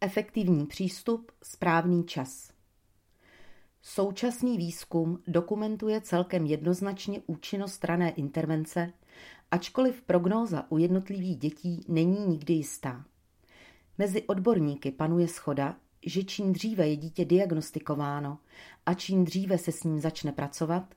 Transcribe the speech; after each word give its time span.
Efektivní 0.00 0.66
přístup, 0.66 1.32
správný 1.42 2.04
čas. 2.04 2.52
Současný 3.82 4.56
výzkum 4.56 5.22
dokumentuje 5.26 6.00
celkem 6.00 6.46
jednoznačně 6.46 7.20
účinnost 7.26 7.84
rané 7.84 8.10
intervence, 8.10 8.92
ačkoliv 9.50 10.02
prognóza 10.02 10.66
u 10.68 10.78
jednotlivých 10.78 11.36
dětí 11.36 11.84
není 11.88 12.26
nikdy 12.26 12.54
jistá. 12.54 13.04
Mezi 13.98 14.22
odborníky 14.22 14.90
panuje 14.90 15.28
schoda, 15.28 15.76
že 16.06 16.24
čím 16.24 16.52
dříve 16.52 16.88
je 16.88 16.96
dítě 16.96 17.24
diagnostikováno 17.24 18.38
a 18.86 18.94
čím 18.94 19.24
dříve 19.24 19.58
se 19.58 19.72
s 19.72 19.84
ním 19.84 20.00
začne 20.00 20.32
pracovat, 20.32 20.94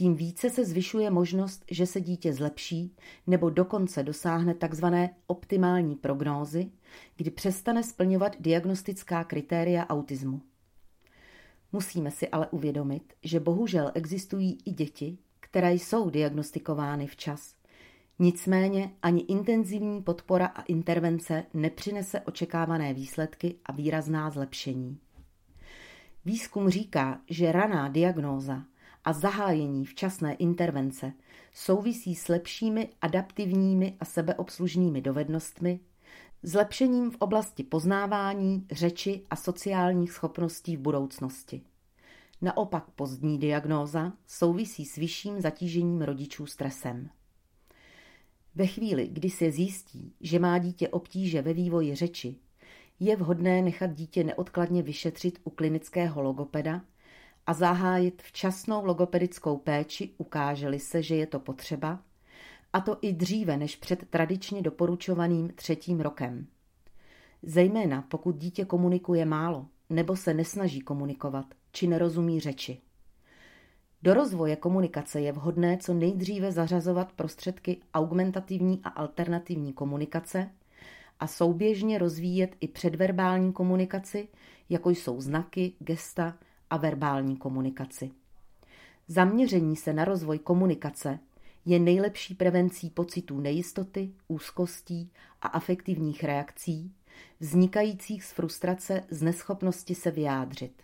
tím 0.00 0.14
více 0.14 0.50
se 0.50 0.64
zvyšuje 0.64 1.10
možnost, 1.10 1.64
že 1.70 1.86
se 1.86 2.00
dítě 2.00 2.32
zlepší 2.32 2.96
nebo 3.26 3.50
dokonce 3.50 4.02
dosáhne 4.02 4.54
tzv. 4.54 4.84
optimální 5.26 5.96
prognózy, 5.96 6.70
kdy 7.16 7.30
přestane 7.30 7.82
splňovat 7.82 8.36
diagnostická 8.40 9.24
kritéria 9.24 9.86
autismu. 9.86 10.42
Musíme 11.72 12.10
si 12.10 12.28
ale 12.28 12.48
uvědomit, 12.48 13.12
že 13.22 13.40
bohužel 13.40 13.90
existují 13.94 14.58
i 14.64 14.70
děti, 14.70 15.18
které 15.40 15.72
jsou 15.72 16.10
diagnostikovány 16.10 17.06
včas. 17.06 17.54
Nicméně 18.18 18.90
ani 19.02 19.20
intenzivní 19.20 20.02
podpora 20.02 20.46
a 20.46 20.62
intervence 20.62 21.44
nepřinese 21.54 22.20
očekávané 22.20 22.94
výsledky 22.94 23.54
a 23.66 23.72
výrazná 23.72 24.30
zlepšení. 24.30 24.98
Výzkum 26.24 26.68
říká, 26.68 27.20
že 27.30 27.52
raná 27.52 27.88
diagnóza 27.88 28.69
a 29.04 29.12
zahájení 29.12 29.84
včasné 29.84 30.34
intervence 30.34 31.12
souvisí 31.52 32.14
s 32.14 32.28
lepšími 32.28 32.88
adaptivními 33.00 33.96
a 34.00 34.04
sebeobslužnými 34.04 35.00
dovednostmi, 35.00 35.80
zlepšením 36.42 37.10
v 37.10 37.16
oblasti 37.16 37.64
poznávání, 37.64 38.66
řeči 38.72 39.22
a 39.30 39.36
sociálních 39.36 40.12
schopností 40.12 40.76
v 40.76 40.80
budoucnosti. 40.80 41.62
Naopak 42.42 42.90
pozdní 42.90 43.38
diagnóza 43.38 44.12
souvisí 44.26 44.84
s 44.84 44.96
vyšším 44.96 45.40
zatížením 45.40 46.02
rodičů 46.02 46.46
stresem. 46.46 47.10
Ve 48.54 48.66
chvíli, 48.66 49.08
kdy 49.08 49.30
se 49.30 49.50
zjistí, 49.50 50.14
že 50.20 50.38
má 50.38 50.58
dítě 50.58 50.88
obtíže 50.88 51.42
ve 51.42 51.52
vývoji 51.52 51.94
řeči, 51.94 52.36
je 53.00 53.16
vhodné 53.16 53.62
nechat 53.62 53.94
dítě 53.94 54.24
neodkladně 54.24 54.82
vyšetřit 54.82 55.38
u 55.44 55.50
klinického 55.50 56.22
logopeda 56.22 56.84
a 57.50 57.52
zahájit 57.52 58.22
včasnou 58.22 58.84
logopedickou 58.84 59.56
péči, 59.56 60.10
ukáže-li 60.18 60.78
se, 60.78 61.02
že 61.02 61.16
je 61.16 61.26
to 61.26 61.40
potřeba, 61.40 62.02
a 62.72 62.80
to 62.80 62.98
i 63.02 63.12
dříve 63.12 63.56
než 63.56 63.76
před 63.76 64.08
tradičně 64.08 64.62
doporučovaným 64.62 65.48
třetím 65.48 66.00
rokem. 66.00 66.46
Zejména 67.42 68.02
pokud 68.02 68.36
dítě 68.36 68.64
komunikuje 68.64 69.24
málo 69.24 69.66
nebo 69.88 70.16
se 70.16 70.34
nesnaží 70.34 70.80
komunikovat 70.80 71.46
či 71.72 71.86
nerozumí 71.86 72.40
řeči. 72.40 72.78
Do 74.02 74.14
rozvoje 74.14 74.56
komunikace 74.56 75.20
je 75.20 75.32
vhodné 75.32 75.78
co 75.78 75.94
nejdříve 75.94 76.52
zařazovat 76.52 77.12
prostředky 77.12 77.80
augmentativní 77.94 78.80
a 78.84 78.88
alternativní 78.88 79.72
komunikace 79.72 80.50
a 81.20 81.26
souběžně 81.26 81.98
rozvíjet 81.98 82.56
i 82.60 82.68
předverbální 82.68 83.52
komunikaci, 83.52 84.28
jako 84.68 84.90
jsou 84.90 85.20
znaky, 85.20 85.72
gesta 85.78 86.36
a 86.70 86.76
verbální 86.76 87.36
komunikaci. 87.36 88.10
Zaměření 89.08 89.76
se 89.76 89.92
na 89.92 90.04
rozvoj 90.04 90.38
komunikace 90.38 91.18
je 91.64 91.78
nejlepší 91.78 92.34
prevencí 92.34 92.90
pocitů 92.90 93.40
nejistoty, 93.40 94.12
úzkostí 94.28 95.12
a 95.42 95.48
afektivních 95.48 96.24
reakcí, 96.24 96.94
vznikajících 97.40 98.24
z 98.24 98.32
frustrace 98.32 99.04
z 99.10 99.22
neschopnosti 99.22 99.94
se 99.94 100.10
vyjádřit. 100.10 100.82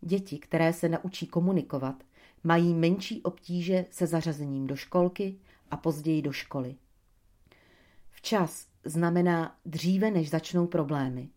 Děti, 0.00 0.38
které 0.38 0.72
se 0.72 0.88
naučí 0.88 1.26
komunikovat, 1.26 2.04
mají 2.44 2.74
menší 2.74 3.22
obtíže 3.22 3.86
se 3.90 4.06
zařazením 4.06 4.66
do 4.66 4.76
školky 4.76 5.38
a 5.70 5.76
později 5.76 6.22
do 6.22 6.32
školy. 6.32 6.76
Včas 8.10 8.66
znamená 8.84 9.56
dříve, 9.64 10.10
než 10.10 10.30
začnou 10.30 10.66
problémy. 10.66 11.28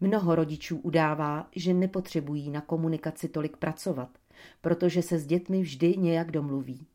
Mnoho 0.00 0.34
rodičů 0.34 0.76
udává, 0.76 1.48
že 1.56 1.74
nepotřebují 1.74 2.50
na 2.50 2.60
komunikaci 2.60 3.28
tolik 3.28 3.56
pracovat, 3.56 4.08
protože 4.60 5.02
se 5.02 5.18
s 5.18 5.26
dětmi 5.26 5.60
vždy 5.60 5.96
nějak 5.96 6.30
domluví. 6.30 6.86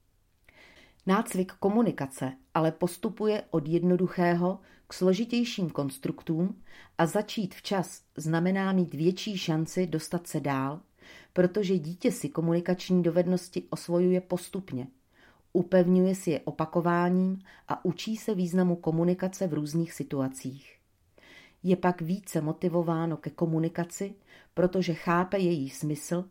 Nácvik 1.07 1.51
komunikace 1.51 2.33
ale 2.53 2.71
postupuje 2.71 3.43
od 3.51 3.67
jednoduchého 3.67 4.59
k 4.87 4.93
složitějším 4.93 5.69
konstruktům 5.69 6.61
a 6.97 7.05
začít 7.05 7.55
včas 7.55 8.03
znamená 8.17 8.71
mít 8.71 8.93
větší 8.93 9.37
šanci 9.37 9.87
dostat 9.87 10.27
se 10.27 10.39
dál, 10.39 10.81
protože 11.33 11.77
dítě 11.77 12.11
si 12.11 12.29
komunikační 12.29 13.03
dovednosti 13.03 13.63
osvojuje 13.69 14.21
postupně, 14.21 14.87
upevňuje 15.53 16.15
si 16.15 16.31
je 16.31 16.39
opakováním 16.39 17.41
a 17.67 17.85
učí 17.85 18.17
se 18.17 18.35
významu 18.35 18.75
komunikace 18.75 19.47
v 19.47 19.53
různých 19.53 19.93
situacích. 19.93 20.80
Je 21.63 21.75
pak 21.75 22.01
více 22.01 22.41
motivováno 22.41 23.17
ke 23.17 23.29
komunikaci, 23.29 24.15
protože 24.53 24.93
chápe 24.93 25.39
její 25.39 25.69
smysl, 25.69 26.29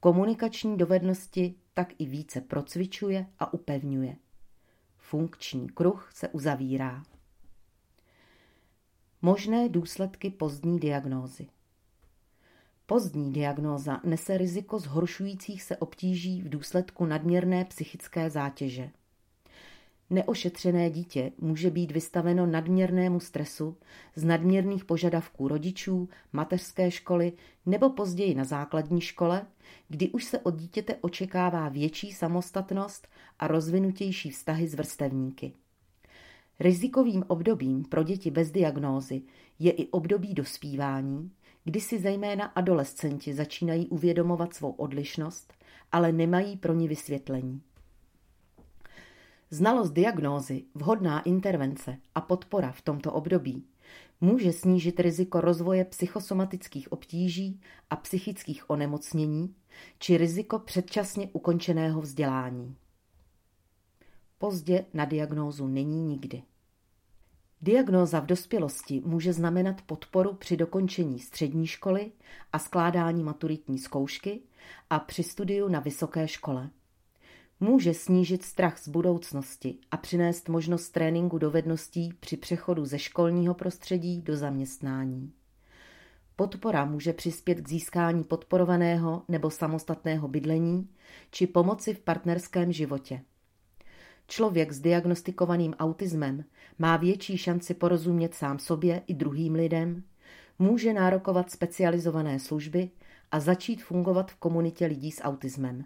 komunikační 0.00 0.76
dovednosti 0.76 1.54
tak 1.74 1.88
i 1.98 2.06
více 2.06 2.40
procvičuje 2.40 3.26
a 3.38 3.52
upevňuje. 3.52 4.16
Funkční 4.96 5.68
kruh 5.68 6.10
se 6.14 6.28
uzavírá. 6.28 7.02
Možné 9.22 9.68
důsledky 9.68 10.30
pozdní 10.30 10.80
diagnózy. 10.80 11.46
Pozdní 12.86 13.32
diagnóza 13.32 14.00
nese 14.04 14.38
riziko 14.38 14.78
zhoršujících 14.78 15.62
se 15.62 15.76
obtíží 15.76 16.42
v 16.42 16.48
důsledku 16.48 17.06
nadměrné 17.06 17.64
psychické 17.64 18.30
zátěže. 18.30 18.90
Neošetřené 20.12 20.90
dítě 20.90 21.32
může 21.38 21.70
být 21.70 21.90
vystaveno 21.90 22.46
nadměrnému 22.46 23.20
stresu 23.20 23.76
z 24.14 24.24
nadměrných 24.24 24.84
požadavků 24.84 25.48
rodičů, 25.48 26.08
mateřské 26.32 26.90
školy 26.90 27.32
nebo 27.66 27.90
později 27.90 28.34
na 28.34 28.44
základní 28.44 29.00
škole, 29.00 29.46
kdy 29.88 30.10
už 30.10 30.24
se 30.24 30.38
od 30.38 30.56
dítěte 30.56 30.96
očekává 31.00 31.68
větší 31.68 32.12
samostatnost 32.12 33.08
a 33.38 33.46
rozvinutější 33.46 34.30
vztahy 34.30 34.68
s 34.68 34.74
vrstevníky. 34.74 35.52
Rizikovým 36.60 37.24
obdobím 37.28 37.84
pro 37.84 38.02
děti 38.02 38.30
bez 38.30 38.50
diagnózy 38.50 39.22
je 39.58 39.72
i 39.72 39.88
období 39.88 40.34
dospívání, 40.34 41.30
kdy 41.64 41.80
si 41.80 41.98
zejména 41.98 42.44
adolescenti 42.44 43.34
začínají 43.34 43.88
uvědomovat 43.88 44.54
svou 44.54 44.70
odlišnost, 44.70 45.52
ale 45.92 46.12
nemají 46.12 46.56
pro 46.56 46.74
ní 46.74 46.88
vysvětlení. 46.88 47.62
Znalost 49.54 49.92
diagnózy, 49.92 50.64
vhodná 50.74 51.20
intervence 51.20 51.96
a 52.14 52.20
podpora 52.20 52.72
v 52.72 52.82
tomto 52.82 53.12
období 53.12 53.64
může 54.20 54.52
snížit 54.52 55.00
riziko 55.00 55.40
rozvoje 55.40 55.84
psychosomatických 55.84 56.92
obtíží 56.92 57.60
a 57.90 57.96
psychických 57.96 58.70
onemocnění 58.70 59.54
či 59.98 60.16
riziko 60.16 60.58
předčasně 60.58 61.28
ukončeného 61.32 62.00
vzdělání. 62.00 62.76
Pozdě 64.38 64.84
na 64.94 65.04
diagnózu 65.04 65.66
není 65.66 66.02
nikdy. 66.02 66.42
Diagnóza 67.62 68.20
v 68.20 68.26
dospělosti 68.26 69.02
může 69.04 69.32
znamenat 69.32 69.82
podporu 69.82 70.34
při 70.34 70.56
dokončení 70.56 71.18
střední 71.18 71.66
školy 71.66 72.12
a 72.52 72.58
skládání 72.58 73.22
maturitní 73.22 73.78
zkoušky 73.78 74.40
a 74.90 74.98
při 74.98 75.22
studiu 75.22 75.68
na 75.68 75.80
vysoké 75.80 76.28
škole. 76.28 76.70
Může 77.62 77.94
snížit 77.94 78.42
strach 78.42 78.78
z 78.78 78.88
budoucnosti 78.88 79.78
a 79.90 79.96
přinést 79.96 80.48
možnost 80.48 80.90
tréninku 80.90 81.38
dovedností 81.38 82.12
při 82.20 82.36
přechodu 82.36 82.84
ze 82.84 82.98
školního 82.98 83.54
prostředí 83.54 84.22
do 84.22 84.36
zaměstnání. 84.36 85.32
Podpora 86.36 86.84
může 86.84 87.12
přispět 87.12 87.60
k 87.60 87.68
získání 87.68 88.24
podporovaného 88.24 89.22
nebo 89.28 89.50
samostatného 89.50 90.28
bydlení 90.28 90.88
či 91.30 91.46
pomoci 91.46 91.94
v 91.94 92.00
partnerském 92.00 92.72
životě. 92.72 93.22
Člověk 94.26 94.72
s 94.72 94.80
diagnostikovaným 94.80 95.74
autismem 95.74 96.44
má 96.78 96.96
větší 96.96 97.38
šanci 97.38 97.74
porozumět 97.74 98.34
sám 98.34 98.58
sobě 98.58 99.02
i 99.06 99.14
druhým 99.14 99.54
lidem, 99.54 100.02
může 100.58 100.92
nárokovat 100.92 101.50
specializované 101.50 102.38
služby 102.38 102.90
a 103.30 103.40
začít 103.40 103.82
fungovat 103.82 104.30
v 104.30 104.36
komunitě 104.36 104.86
lidí 104.86 105.10
s 105.10 105.22
autismem. 105.22 105.84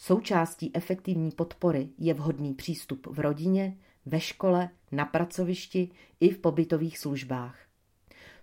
Součástí 0.00 0.70
efektivní 0.74 1.30
podpory 1.30 1.88
je 1.98 2.14
vhodný 2.14 2.54
přístup 2.54 3.06
v 3.06 3.20
rodině, 3.20 3.76
ve 4.06 4.20
škole, 4.20 4.70
na 4.92 5.04
pracovišti 5.04 5.90
i 6.20 6.30
v 6.30 6.38
pobytových 6.38 6.98
službách. 6.98 7.58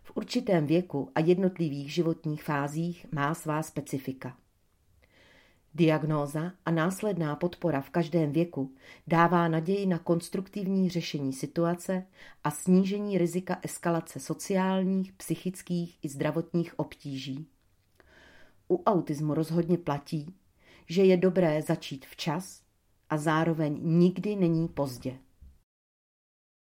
V 0.03 0.11
určitém 0.15 0.67
věku 0.67 1.11
a 1.15 1.19
jednotlivých 1.19 1.93
životních 1.93 2.43
fázích 2.43 3.05
má 3.11 3.33
svá 3.33 3.63
specifika. 3.63 4.37
Diagnóza 5.73 6.51
a 6.65 6.71
následná 6.71 7.35
podpora 7.35 7.81
v 7.81 7.89
každém 7.89 8.31
věku 8.31 8.71
dává 9.07 9.47
naději 9.47 9.85
na 9.85 9.99
konstruktivní 9.99 10.89
řešení 10.89 11.33
situace 11.33 12.05
a 12.43 12.51
snížení 12.51 13.17
rizika 13.17 13.59
eskalace 13.61 14.19
sociálních, 14.19 15.13
psychických 15.13 15.99
i 16.01 16.09
zdravotních 16.09 16.79
obtíží. 16.79 17.47
U 18.69 18.83
autismu 18.83 19.33
rozhodně 19.33 19.77
platí, 19.77 20.35
že 20.87 21.03
je 21.03 21.17
dobré 21.17 21.61
začít 21.61 22.05
včas 22.05 22.61
a 23.09 23.17
zároveň 23.17 23.79
nikdy 23.81 24.35
není 24.35 24.67
pozdě. 24.67 25.17